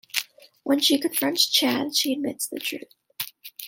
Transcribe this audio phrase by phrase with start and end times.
[0.63, 2.91] When she confronts Chad, he admits the truth.